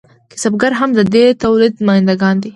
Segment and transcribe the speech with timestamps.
[0.31, 2.49] کسبګر هم د دې تولید نماینده ګان دي.